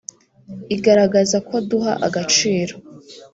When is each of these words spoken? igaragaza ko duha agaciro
igaragaza 0.75 1.37
ko 1.47 1.55
duha 1.69 1.93
agaciro 2.07 2.73